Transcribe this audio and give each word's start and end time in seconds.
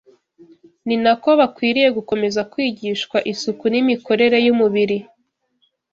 ni 0.85 0.95
na 1.03 1.13
ko 1.23 1.29
bakwiriye 1.39 1.89
gukomeza 1.97 2.41
kwigishwa 2.51 3.17
isuku 3.31 3.63
n’imikorere 3.69 4.37
y’umubiri 4.45 4.97